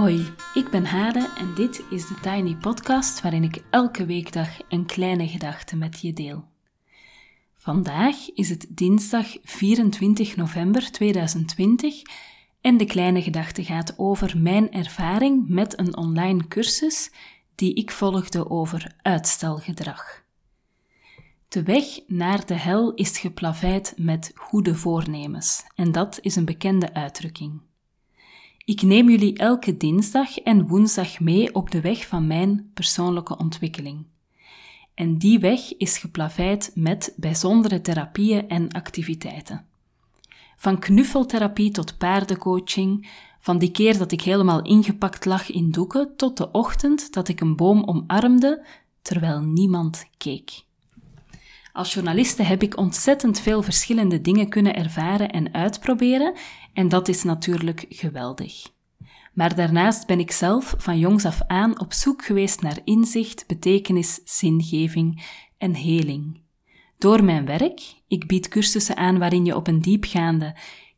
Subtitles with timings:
[0.00, 4.86] Hoi, ik ben Hade en dit is de Tiny Podcast waarin ik elke weekdag een
[4.86, 6.44] kleine gedachte met je deel.
[7.54, 12.02] Vandaag is het dinsdag 24 november 2020
[12.60, 17.10] en de kleine gedachte gaat over mijn ervaring met een online cursus
[17.54, 20.22] die ik volgde over uitstelgedrag.
[21.48, 26.94] De weg naar de hel is geplaveid met goede voornemens en dat is een bekende
[26.94, 27.68] uitdrukking.
[28.70, 34.06] Ik neem jullie elke dinsdag en woensdag mee op de weg van mijn persoonlijke ontwikkeling.
[34.94, 39.66] En die weg is geplaveid met bijzondere therapieën en activiteiten.
[40.56, 43.08] Van knuffeltherapie tot paardencoaching,
[43.40, 47.40] van die keer dat ik helemaal ingepakt lag in doeken tot de ochtend dat ik
[47.40, 48.66] een boom omarmde
[49.02, 50.64] terwijl niemand keek.
[51.72, 56.34] Als journaliste heb ik ontzettend veel verschillende dingen kunnen ervaren en uitproberen,
[56.72, 58.70] en dat is natuurlijk geweldig.
[59.32, 64.20] Maar daarnaast ben ik zelf van jongs af aan op zoek geweest naar inzicht, betekenis,
[64.24, 65.22] zingeving
[65.58, 66.40] en heling.
[66.98, 70.56] Door mijn werk, ik bied cursussen aan waarin je op een diepgaande,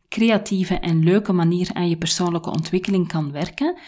[0.09, 3.79] creatieve en leuke manier aan je persoonlijke ontwikkeling kan werken,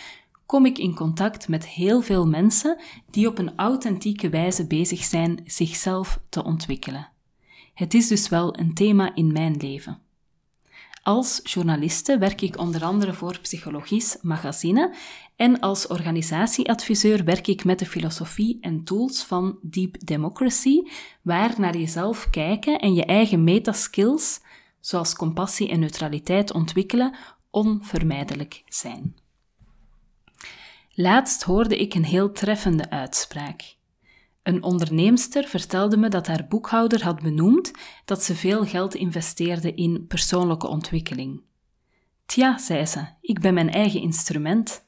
[0.47, 5.41] kom ik in contact met heel veel mensen die op een authentieke wijze bezig zijn
[5.45, 7.09] zichzelf te ontwikkelen.
[7.75, 9.99] Het is dus wel een thema in mijn leven.
[11.03, 14.95] Als journaliste werk ik onder andere voor Psychologisch Magazine
[15.37, 20.83] en als organisatieadviseur werk ik met de filosofie en tools van Deep Democracy,
[21.23, 24.41] waar naar jezelf kijken en je eigen metaskills,
[24.81, 27.15] zoals compassie en neutraliteit ontwikkelen,
[27.51, 29.24] onvermijdelijk zijn.
[30.97, 33.77] Laatst hoorde ik een heel treffende uitspraak.
[34.43, 37.71] Een onderneemster vertelde me dat haar boekhouder had benoemd
[38.05, 41.43] dat ze veel geld investeerde in persoonlijke ontwikkeling.
[42.27, 44.85] Tja, zei ze, ik ben mijn eigen instrument.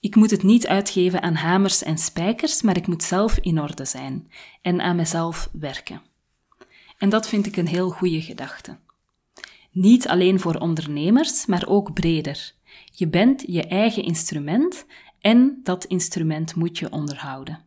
[0.00, 3.84] Ik moet het niet uitgeven aan hamers en spijkers, maar ik moet zelf in orde
[3.84, 4.30] zijn
[4.62, 6.02] en aan mezelf werken.
[6.98, 8.78] En dat vind ik een heel goede gedachte.
[9.70, 12.52] Niet alleen voor ondernemers, maar ook breder.
[12.92, 14.86] Je bent je eigen instrument
[15.28, 17.64] en dat instrument moet je onderhouden.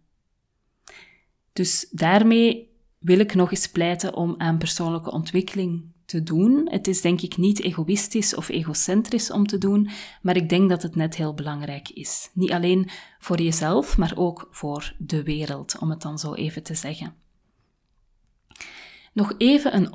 [1.54, 6.68] Dus daarmee wil ik nog eens pleiten om aan persoonlijke ontwikkeling te doen.
[6.70, 9.90] Het is denk ik niet egoïstisch of egocentrisch om te doen,
[10.22, 12.30] maar ik denk dat het net heel belangrijk is.
[12.34, 12.90] Niet alleen
[13.20, 17.14] voor jezelf, maar ook voor de wereld, om het dan zo even te zeggen.
[19.14, 19.94] Nog even een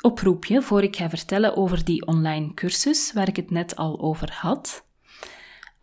[0.00, 4.32] oproepje voor ik ga vertellen over die online cursus waar ik het net al over
[4.32, 4.85] had.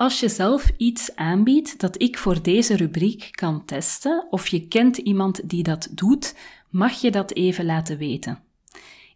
[0.03, 4.97] Als je zelf iets aanbiedt dat ik voor deze rubriek kan testen, of je kent
[4.97, 6.35] iemand die dat doet,
[6.69, 8.43] mag je dat even laten weten.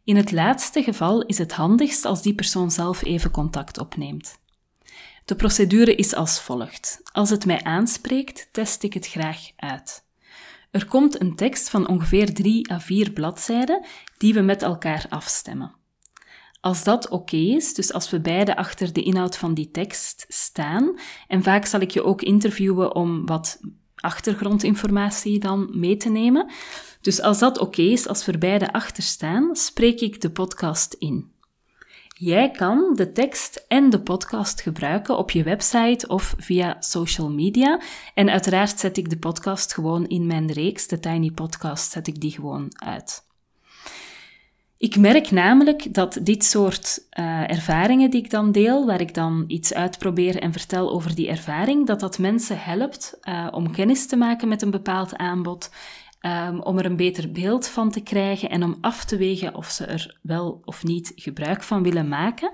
[0.04, 4.40] In het laatste geval is het handigst als die persoon zelf even contact opneemt.
[5.26, 7.02] De procedure is als volgt.
[7.12, 10.04] Als het mij aanspreekt, test ik het graag uit.
[10.72, 13.86] Er komt een tekst van ongeveer 3 à 4 bladzijden
[14.18, 15.77] die we met elkaar afstemmen.
[16.60, 21.00] Als dat oké is, dus als we beide achter de inhoud van die tekst staan,
[21.28, 23.60] en vaak zal ik je ook interviewen om wat
[23.96, 26.52] achtergrondinformatie dan mee te nemen.
[27.02, 31.32] Dus als dat oké is, als we beide achter staan, spreek ik de podcast in.
[32.20, 37.82] Jij kan de tekst en de podcast gebruiken op je website of via social media.
[38.14, 42.22] En uiteraard zet ik de podcast gewoon in mijn reeks, de Tiny Podcast, zet ik
[42.22, 43.27] die gewoon uit.
[44.78, 49.44] Ik merk namelijk dat dit soort uh, ervaringen die ik dan deel, waar ik dan
[49.48, 54.16] iets uitprobeer en vertel over die ervaring, dat dat mensen helpt uh, om kennis te
[54.16, 55.72] maken met een bepaald aanbod,
[56.22, 59.70] um, om er een beter beeld van te krijgen en om af te wegen of
[59.70, 62.52] ze er wel of niet gebruik van willen maken.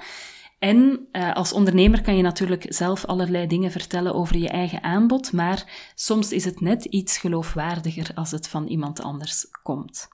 [0.59, 5.31] En uh, als ondernemer kan je natuurlijk zelf allerlei dingen vertellen over je eigen aanbod,
[5.31, 10.07] maar soms is het net iets geloofwaardiger als het van iemand anders komt.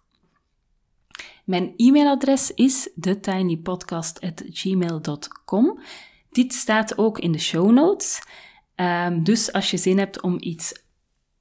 [1.45, 5.79] Mijn e-mailadres is thetinypodcast.gmail.com.
[6.31, 8.21] Dit staat ook in de show notes.
[8.75, 10.83] Um, dus als je zin hebt om iets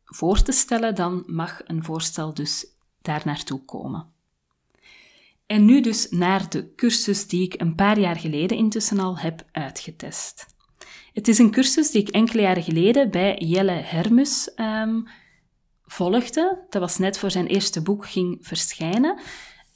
[0.04, 2.66] voor te stellen, dan mag een voorstel dus
[3.02, 4.06] daar naartoe komen.
[5.46, 9.44] En nu dus naar de cursus die ik een paar jaar geleden intussen al heb
[9.52, 10.46] uitgetest.
[11.12, 15.08] Het is een cursus die ik enkele jaren geleden bij Jelle Hermus um,
[15.84, 16.64] volgde.
[16.68, 19.18] Dat was net voor zijn eerste boek ging verschijnen.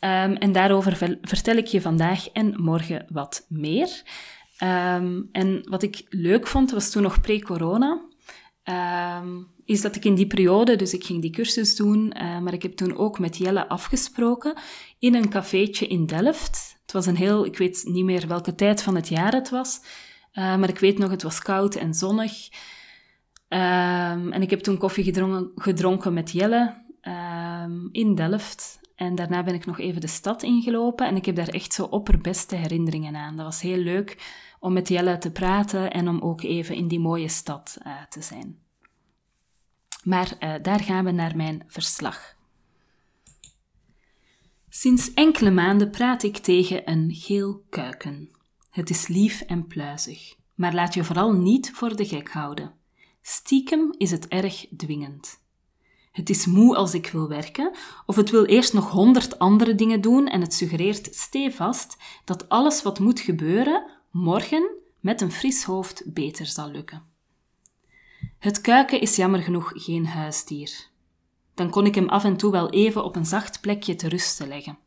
[0.04, 4.02] Um, en daarover vertel ik je vandaag en morgen wat meer.
[4.62, 8.00] Um, en wat ik leuk vond, was toen nog pre-corona,
[9.20, 12.52] um, is dat ik in die periode, dus ik ging die cursus doen, uh, maar
[12.52, 14.54] ik heb toen ook met Jelle afgesproken
[14.98, 16.76] in een cafeetje in Delft.
[16.82, 19.80] Het was een heel, ik weet niet meer welke tijd van het jaar het was,
[20.32, 22.48] Uh, maar ik weet nog, het was koud en zonnig.
[23.48, 26.84] En ik heb toen koffie gedronken, gedronken met Jelle
[27.92, 28.80] in Delft.
[28.94, 31.84] En daarna ben ik nog even de stad ingelopen en ik heb daar echt zo
[31.84, 33.36] opperbeste herinneringen aan.
[33.36, 37.00] Dat was heel leuk om met Jelle te praten en om ook even in die
[37.00, 38.58] mooie stad uh, te zijn.
[40.02, 42.36] Maar uh, daar gaan we naar mijn verslag.
[44.68, 48.30] Sinds enkele maanden praat ik tegen een geel kuiken.
[48.70, 52.74] Het is lief en pluizig, maar laat je vooral niet voor de gek houden.
[53.20, 55.41] Stiekem is het erg dwingend.
[56.12, 57.72] Het is moe als ik wil werken,
[58.06, 62.82] of het wil eerst nog honderd andere dingen doen en het suggereert stevast dat alles
[62.82, 64.70] wat moet gebeuren morgen
[65.00, 67.02] met een fris hoofd beter zal lukken.
[68.38, 70.90] Het kuiken is jammer genoeg geen huisdier.
[71.54, 74.48] Dan kon ik hem af en toe wel even op een zacht plekje te rusten
[74.48, 74.78] leggen.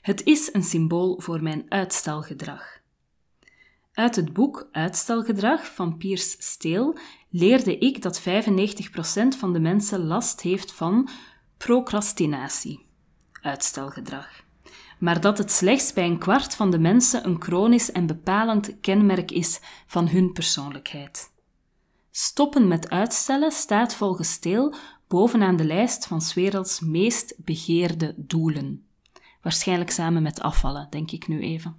[0.00, 2.82] Het is een symbool voor mijn uitstelgedrag.
[3.92, 6.96] Uit het boek Uitstelgedrag van Piers Steel
[7.36, 8.24] leerde ik dat 95%
[9.38, 11.08] van de mensen last heeft van
[11.56, 12.86] procrastinatie,
[13.40, 14.44] uitstelgedrag.
[14.98, 19.30] Maar dat het slechts bij een kwart van de mensen een chronisch en bepalend kenmerk
[19.30, 21.32] is van hun persoonlijkheid.
[22.10, 24.74] Stoppen met uitstellen staat volgens Steel
[25.08, 28.86] bovenaan de lijst van 's werelds meest begeerde doelen.
[29.42, 31.76] Waarschijnlijk samen met afvallen, denk ik nu even.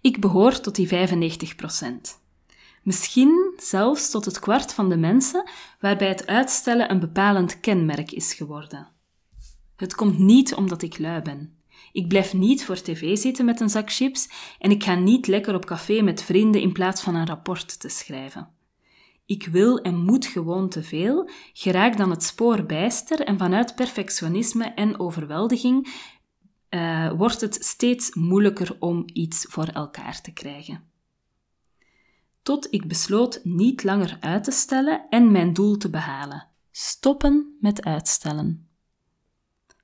[0.00, 1.54] Ik behoor tot die 95
[2.82, 5.50] Misschien zelfs tot het kwart van de mensen
[5.80, 8.88] waarbij het uitstellen een bepalend kenmerk is geworden.
[9.76, 11.56] Het komt niet omdat ik lui ben.
[11.92, 15.54] Ik blijf niet voor tv zitten met een zak chips en ik ga niet lekker
[15.54, 18.48] op café met vrienden in plaats van een rapport te schrijven.
[19.26, 24.64] Ik wil en moet gewoon te veel, geraak dan het spoor bijster en vanuit perfectionisme
[24.64, 25.94] en overweldiging
[26.70, 30.91] uh, wordt het steeds moeilijker om iets voor elkaar te krijgen.
[32.42, 36.48] Tot ik besloot niet langer uit te stellen en mijn doel te behalen.
[36.70, 38.68] Stoppen met uitstellen.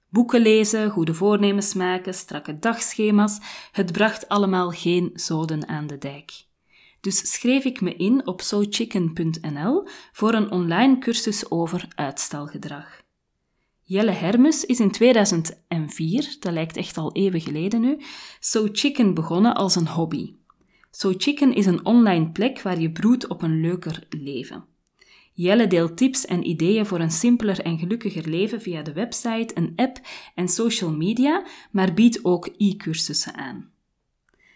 [0.08, 3.38] Boeken lezen, goede voornemens maken, strakke dagschema's,
[3.72, 6.46] het bracht allemaal geen zoden aan de dijk.
[7.00, 13.02] Dus schreef ik me in op sochicken.nl voor een online cursus over uitstelgedrag.
[13.82, 18.00] Jelle Hermes is in 2004, dat lijkt echt al even geleden nu,
[18.40, 20.34] So Chicken begonnen als een hobby.
[20.90, 24.64] So Chicken is een online plek waar je broedt op een leuker leven.
[25.32, 29.72] Jelle deelt tips en ideeën voor een simpeler en gelukkiger leven via de website, een
[29.76, 30.00] app
[30.34, 33.70] en social media, maar biedt ook e-cursussen aan.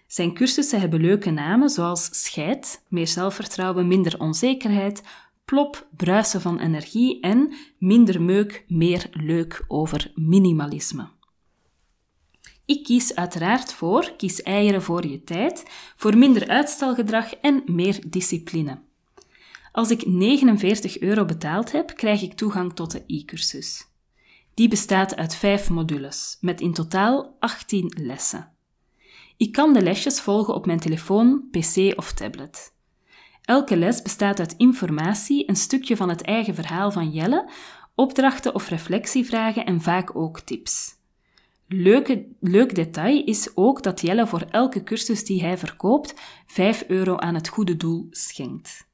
[0.06, 5.02] Zijn cursussen hebben leuke namen zoals Scheid, meer zelfvertrouwen, minder onzekerheid,
[5.44, 11.08] plop, bruisen van energie en minder meuk, meer leuk over minimalisme.
[12.64, 15.64] Ik kies uiteraard voor, kies eieren voor je tijd,
[15.96, 18.80] voor minder uitstelgedrag en meer discipline.
[19.72, 23.86] Als ik 49 euro betaald heb, krijg ik toegang tot de e-cursus.
[24.54, 28.52] Die bestaat uit vijf modules, met in totaal 18 lessen.
[29.36, 32.74] Ik kan de lesjes volgen op mijn telefoon, pc of tablet.
[33.42, 37.50] Elke les bestaat uit informatie, een stukje van het eigen verhaal van Jelle,
[37.94, 41.00] opdrachten of reflectievragen en vaak ook tips.
[41.74, 46.14] Leuke, leuk detail is ook dat Jelle voor elke cursus die hij verkoopt
[46.46, 48.86] 5 euro aan het goede doel schenkt.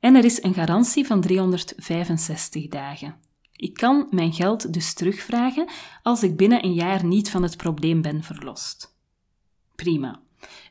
[0.00, 3.16] En er is een garantie van 365 dagen.
[3.52, 5.68] Ik kan mijn geld dus terugvragen
[6.02, 8.96] als ik binnen een jaar niet van het probleem ben verlost.
[9.74, 10.20] Prima.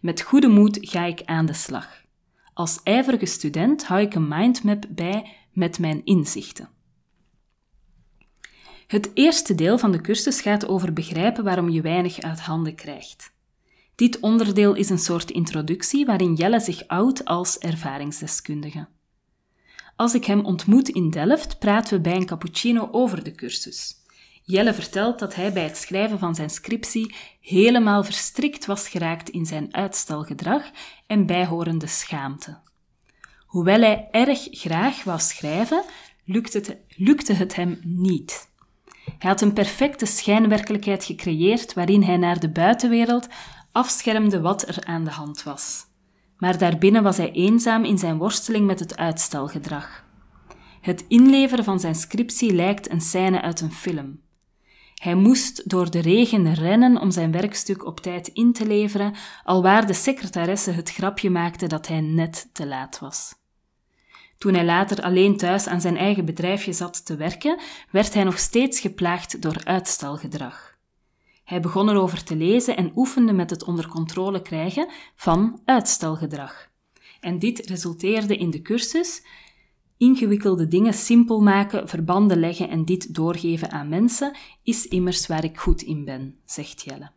[0.02, 2.04] Met goede moed ga ik aan de slag.
[2.54, 6.70] Als ijverige student hou ik een mindmap bij met mijn inzichten.
[8.88, 13.32] Het eerste deel van de cursus gaat over begrijpen waarom je weinig uit handen krijgt.
[13.96, 18.88] Dit onderdeel is een soort introductie waarin Jelle zich oudt als ervaringsdeskundige.
[19.96, 23.96] Als ik hem ontmoet in Delft, praten we bij een cappuccino over de cursus.
[24.44, 29.46] Jelle vertelt dat hij bij het schrijven van zijn scriptie helemaal verstrikt was geraakt in
[29.46, 30.64] zijn uitstelgedrag
[31.08, 32.58] en bijhorende schaamte.
[33.46, 35.84] Hoewel hij erg graag wou schrijven,
[36.24, 38.50] lukte het, lukte het hem niet.
[39.18, 43.28] Hij had een perfecte schijnwerkelijkheid gecreëerd waarin hij naar de buitenwereld
[43.72, 45.86] afschermde wat er aan de hand was.
[46.38, 50.06] Maar daarbinnen was hij eenzaam in zijn worsteling met het uitstelgedrag.
[50.82, 54.20] Het inleveren van zijn scriptie lijkt een scène uit een film.
[54.94, 59.88] Hij moest door de regen rennen om zijn werkstuk op tijd in te leveren, alwaar
[59.88, 63.36] de secretaresse het grapje maakte dat hij net te laat was.
[64.38, 67.60] Toen hij later alleen thuis aan zijn eigen bedrijfje zat te werken,
[67.92, 70.78] werd hij nog steeds geplaagd door uitstelgedrag.
[71.44, 76.70] Hij begon erover te lezen en oefende met het onder controle krijgen van uitstelgedrag.
[77.20, 79.22] En dit resulteerde in de cursus
[79.98, 85.58] Ingewikkelde dingen simpel maken, verbanden leggen en dit doorgeven aan mensen is immers waar ik
[85.58, 87.17] goed in ben, zegt Jelle.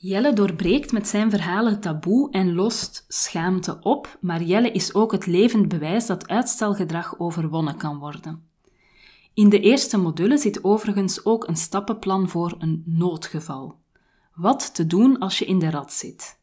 [0.00, 5.26] Jelle doorbreekt met zijn verhalen taboe en lost schaamte op, maar Jelle is ook het
[5.26, 8.48] levend bewijs dat uitstelgedrag overwonnen kan worden.
[9.34, 13.78] In de eerste module zit overigens ook een stappenplan voor een noodgeval.
[14.34, 16.38] Wat te doen als je in de rat zit.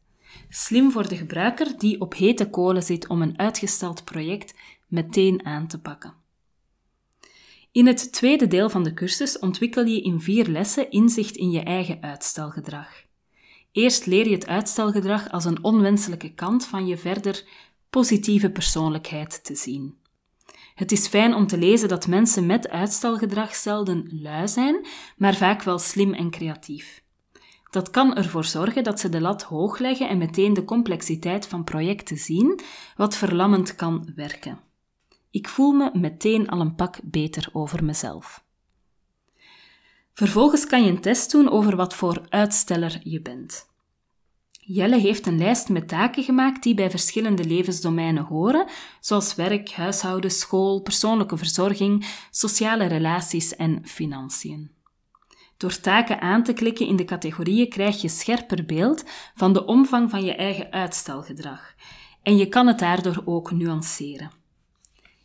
[0.48, 4.54] Slim voor de gebruiker die op hete kolen zit om een uitgesteld project
[4.86, 6.14] meteen aan te pakken.
[7.72, 11.60] In het tweede deel van de cursus ontwikkel je in vier lessen inzicht in je
[11.60, 13.05] eigen uitstelgedrag.
[13.76, 17.44] Eerst leer je het uitstelgedrag als een onwenselijke kant van je verder
[17.90, 19.94] positieve persoonlijkheid te zien.
[20.74, 25.62] Het is fijn om te lezen dat mensen met uitstelgedrag zelden lui zijn, maar vaak
[25.62, 27.02] wel slim en creatief.
[27.70, 31.64] Dat kan ervoor zorgen dat ze de lat hoog leggen en meteen de complexiteit van
[31.64, 32.60] projecten zien,
[32.96, 34.60] wat verlammend kan werken.
[35.30, 38.45] Ik voel me meteen al een pak beter over mezelf.
[40.16, 43.66] Vervolgens kan je een test doen over wat voor uitsteller je bent.
[44.50, 48.66] Jelle heeft een lijst met taken gemaakt die bij verschillende levensdomeinen horen,
[49.00, 54.70] zoals werk, huishouden, school, persoonlijke verzorging, sociale relaties en financiën.
[55.56, 59.04] Door taken aan te klikken in de categorieën krijg je scherper beeld
[59.34, 61.74] van de omvang van je eigen uitstelgedrag
[62.22, 64.35] en je kan het daardoor ook nuanceren.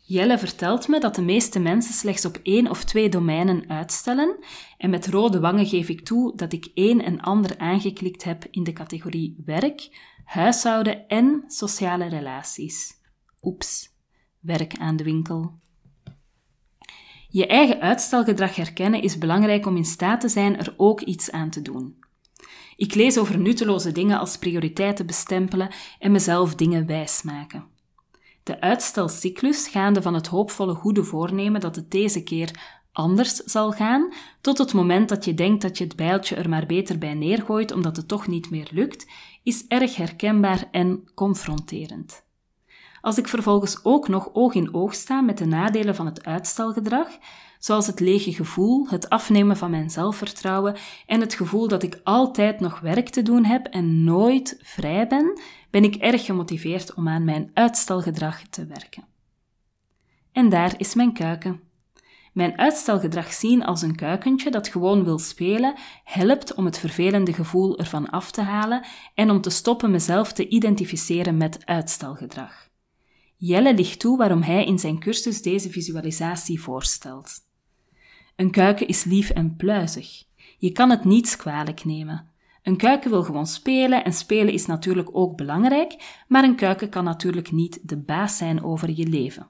[0.04, 4.44] Jelle vertelt me dat de meeste mensen slechts op één of twee domeinen uitstellen
[4.78, 8.62] en met rode wangen geef ik toe dat ik één en ander aangeklikt heb in
[8.62, 9.88] de categorie werk,
[10.24, 13.00] huishouden en sociale relaties.
[13.42, 13.88] Oeps,
[14.40, 15.60] werk aan de winkel.
[17.28, 21.50] Je eigen uitstelgedrag herkennen is belangrijk om in staat te zijn er ook iets aan
[21.50, 21.96] te doen.
[22.76, 27.71] Ik lees over nutteloze dingen als prioriteiten bestempelen en mezelf dingen wijsmaken.
[28.42, 34.12] De uitstelcyclus, gaande van het hoopvolle goede voornemen dat het deze keer anders zal gaan,
[34.40, 37.72] tot het moment dat je denkt dat je het bijltje er maar beter bij neergooit
[37.72, 39.06] omdat het toch niet meer lukt,
[39.42, 42.24] is erg herkenbaar en confronterend.
[43.00, 47.08] Als ik vervolgens ook nog oog in oog sta met de nadelen van het uitstelgedrag,
[47.58, 52.60] zoals het lege gevoel, het afnemen van mijn zelfvertrouwen en het gevoel dat ik altijd
[52.60, 55.40] nog werk te doen heb en nooit vrij ben,
[55.72, 59.04] ben ik erg gemotiveerd om aan mijn uitstelgedrag te werken.
[60.32, 61.60] En daar is mijn kuiken.
[62.32, 65.74] Mijn uitstelgedrag zien als een kuikentje dat gewoon wil spelen,
[66.04, 70.48] helpt om het vervelende gevoel ervan af te halen en om te stoppen mezelf te
[70.48, 72.68] identificeren met uitstelgedrag.
[73.36, 77.32] Jelle ligt toe waarom hij in zijn cursus deze visualisatie voorstelt.
[78.36, 80.24] Een kuiken is lief en pluizig.
[80.58, 82.31] Je kan het niets kwalijk nemen.
[82.62, 87.04] Een kuiken wil gewoon spelen en spelen is natuurlijk ook belangrijk, maar een kuiken kan
[87.04, 89.46] natuurlijk niet de baas zijn over je leven.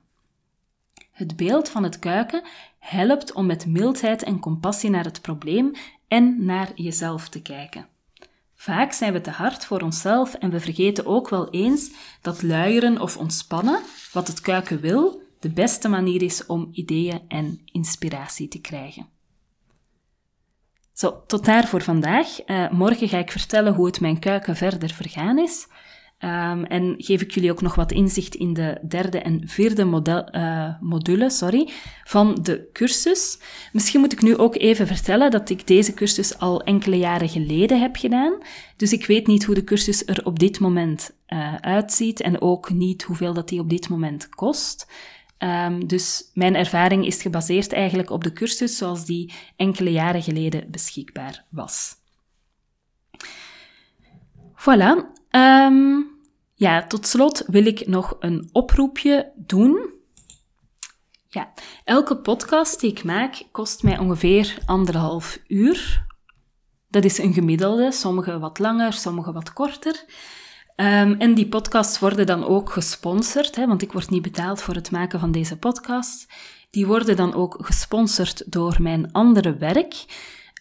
[1.11, 2.42] Het beeld van het kuiken
[2.78, 5.73] helpt om met mildheid en compassie naar het probleem
[6.09, 7.87] en naar jezelf te kijken.
[8.54, 11.90] Vaak zijn we te hard voor onszelf en we vergeten ook wel eens
[12.21, 13.81] dat luieren of ontspannen,
[14.12, 19.12] wat het kuiken wil, de beste manier is om ideeën en inspiratie te krijgen.
[20.92, 22.46] Zo, tot daar voor vandaag.
[22.46, 25.66] Uh, morgen ga ik vertellen hoe het mijn kuiken verder vergaan is.
[26.25, 30.28] Um, en geef ik jullie ook nog wat inzicht in de derde en vierde model,
[30.34, 31.68] uh, module sorry,
[32.04, 33.38] van de cursus.
[33.72, 37.80] Misschien moet ik nu ook even vertellen dat ik deze cursus al enkele jaren geleden
[37.80, 38.38] heb gedaan.
[38.76, 42.70] Dus ik weet niet hoe de cursus er op dit moment uh, uitziet en ook
[42.72, 44.87] niet hoeveel dat die op dit moment kost.
[45.42, 50.70] Um, dus mijn ervaring is gebaseerd eigenlijk op de cursus zoals die enkele jaren geleden
[50.70, 51.94] beschikbaar was.
[54.54, 54.96] Voilà.
[55.30, 56.11] Um,
[56.54, 59.90] ja, tot slot wil ik nog een oproepje doen.
[61.28, 61.52] Ja,
[61.84, 66.06] elke podcast die ik maak kost mij ongeveer anderhalf uur.
[66.88, 70.04] Dat is een gemiddelde, sommige wat langer, sommige wat korter.
[70.76, 74.75] Um, en die podcasts worden dan ook gesponsord, hè, want ik word niet betaald voor
[74.75, 76.33] het maken van deze podcast.
[76.71, 79.95] Die worden dan ook gesponsord door mijn andere werk.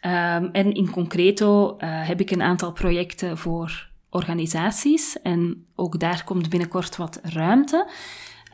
[0.06, 6.24] Um, en in concreto uh, heb ik een aantal projecten voor organisaties en ook daar
[6.24, 7.90] komt binnenkort wat ruimte.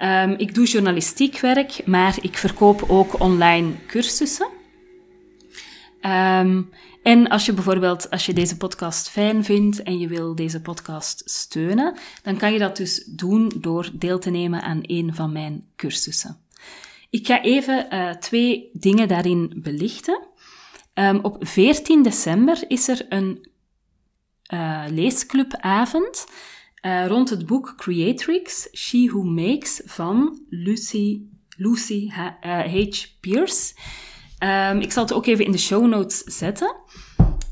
[0.01, 4.47] Um, ik doe journalistiek werk, maar ik verkoop ook online cursussen.
[6.01, 6.69] Um,
[7.07, 11.21] en als je bijvoorbeeld, als je deze podcast fijn vindt en je wil deze podcast
[11.25, 15.65] steunen, dan kan je dat dus doen door deel te nemen aan een van mijn
[15.75, 16.37] cursussen.
[17.09, 20.27] Ik ga even uh, twee dingen daarin belichten.
[20.93, 23.49] Um, op 14 december is er een
[24.53, 26.27] uh, leesclubavond
[26.81, 33.05] uh, rond het boek Creatrix, She Who Makes van Lucy, Lucy H.
[33.19, 33.73] Pierce.
[34.43, 36.75] Um, ik zal het ook even in de show notes zetten.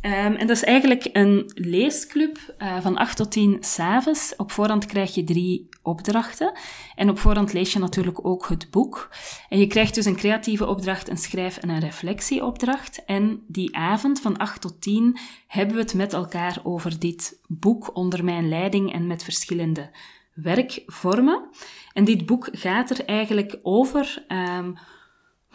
[0.02, 4.34] Um, en dat is eigenlijk een leesclub uh, van 8 tot 10 s'avonds.
[4.38, 6.54] Op voorhand krijg je drie opdrachten.
[6.96, 9.10] En op voorhand lees je natuurlijk ook het boek.
[9.50, 13.06] En je krijgt dus een creatieve opdracht, een schrijf- en een reflectieopdracht.
[13.06, 17.96] En die avond van 8 tot 10 hebben we het met elkaar over dit boek
[17.96, 19.90] onder mijn leiding en met verschillende
[20.34, 21.50] werkvormen.
[21.94, 24.26] En dit boek gaat er eigenlijk over.
[24.28, 24.78] Um,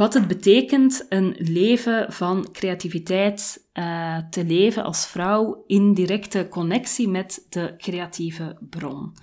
[0.01, 7.09] wat het betekent een leven van creativiteit uh, te leven als vrouw in directe connectie
[7.09, 9.15] met de creatieve bron.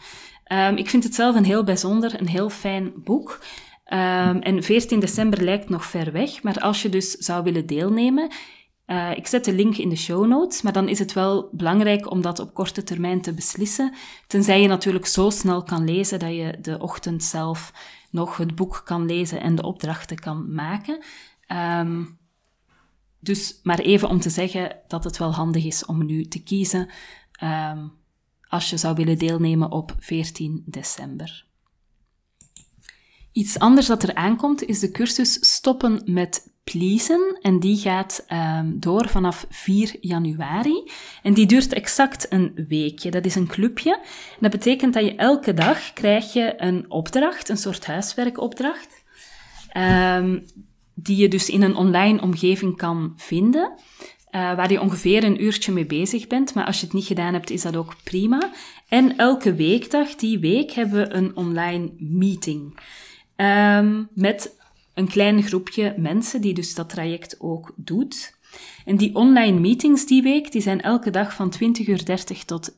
[0.52, 3.44] Um, ik vind het zelf een heel bijzonder, een heel fijn boek.
[3.86, 8.32] Um, en 14 december lijkt nog ver weg, maar als je dus zou willen deelnemen,
[8.88, 12.12] uh, ik zet de link in de show notes, maar dan is het wel belangrijk
[12.12, 13.94] om dat op korte termijn te beslissen.
[14.28, 17.72] Tenzij je natuurlijk zo snel kan lezen dat je de ochtend zelf
[18.10, 21.04] nog het boek kan lezen en de opdrachten kan maken.
[21.80, 22.18] Um,
[23.20, 26.90] dus maar even om te zeggen dat het wel handig is om nu te kiezen
[27.44, 27.92] um,
[28.48, 31.46] als je zou willen deelnemen op 14 december.
[33.32, 37.38] Iets anders dat er aankomt is de cursus Stoppen met Pleasen.
[37.42, 40.92] En die gaat um, door vanaf 4 januari.
[41.24, 43.12] En die duurt exact een weekje.
[43.12, 44.00] Dat is een clubje.
[44.40, 49.04] Dat betekent dat je elke dag krijg je een opdracht, een soort huiswerkopdracht.
[49.78, 50.46] Um,
[50.94, 53.72] die je dus in een online omgeving kan vinden.
[54.32, 56.54] Uh, waar je ongeveer een uurtje mee bezig bent.
[56.54, 58.52] Maar als je het niet gedaan hebt, is dat ook prima.
[58.88, 62.80] En elke weekdag, die week, hebben we een online meeting.
[63.36, 64.56] Um, met
[64.98, 68.36] een klein groepje mensen die dus dat traject ook doet.
[68.86, 72.78] En die online meetings die week, die zijn elke dag van 20.30 uur tot 21.30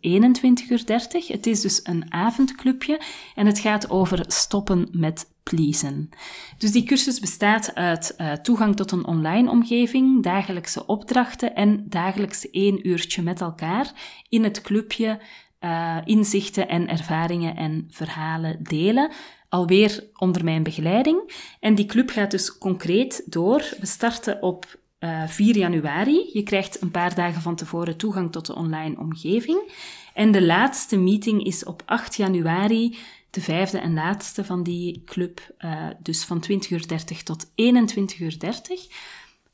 [0.69, 0.83] uur.
[1.27, 3.01] Het is dus een avondclubje
[3.35, 6.09] en het gaat over stoppen met pleasen.
[6.57, 12.49] Dus die cursus bestaat uit uh, toegang tot een online omgeving, dagelijkse opdrachten en dagelijks
[12.49, 13.91] één uurtje met elkaar
[14.29, 15.19] in het clubje
[15.59, 19.11] uh, inzichten en ervaringen en verhalen delen
[19.49, 21.31] alweer onder mijn begeleiding.
[21.59, 23.73] En die club gaat dus concreet door.
[23.79, 26.29] We starten op uh, eh, 4 januari.
[26.33, 29.71] Je krijgt een paar dagen van tevoren toegang tot de online omgeving.
[30.13, 32.97] En de laatste meeting is op 8 januari,
[33.29, 36.85] de vijfde en laatste van die club, uh, dus van 20.30 uur
[37.23, 37.51] tot 21.30
[38.19, 38.37] uur.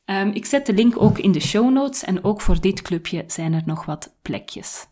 [0.06, 3.24] Um, ik zet de link ook in de show notes en ook voor dit clubje
[3.28, 4.88] zijn er nog wat plekjes.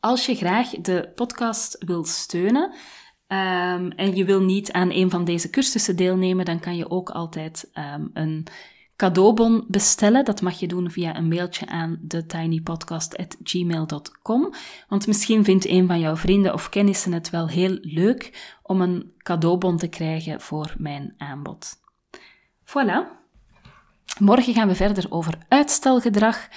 [0.00, 2.74] Als je graag de podcast wil steunen,
[3.28, 7.10] um, en je wil niet aan een van deze cursussen deelnemen, dan kan je ook
[7.10, 8.46] altijd um, een
[8.98, 10.24] cadeaubon bestellen.
[10.24, 14.52] Dat mag je doen via een mailtje aan thetinypodcast.gmail.com.
[14.88, 19.12] Want misschien vindt een van jouw vrienden of kennissen het wel heel leuk om een
[19.18, 21.76] cadeaubon te krijgen voor mijn aanbod.
[22.64, 23.16] Voilà.
[24.18, 26.48] Morgen gaan we verder over uitstelgedrag.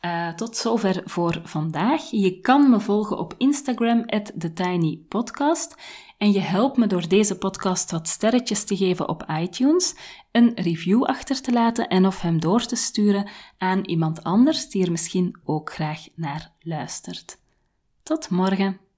[0.00, 2.10] Uh, tot zover voor vandaag.
[2.10, 5.74] Je kan me volgen op Instagram, TheTinyPodcast.
[6.20, 9.94] En je helpt me door deze podcast wat sterretjes te geven op iTunes,
[10.32, 13.28] een review achter te laten en of hem door te sturen
[13.58, 17.38] aan iemand anders die er misschien ook graag naar luistert.
[18.02, 18.89] Tot morgen.